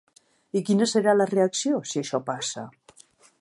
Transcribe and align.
I 0.61 0.63
quina 0.69 0.87
serà 0.91 1.13
la 1.19 1.27
reacció, 1.33 1.83
si 1.91 2.03
això 2.03 2.21
passa? 2.31 2.65